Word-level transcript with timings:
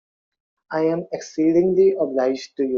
I 0.71 0.85
am 0.85 1.05
exceedingly 1.11 1.91
obliged 1.93 2.55
to 2.57 2.63
you. 2.63 2.69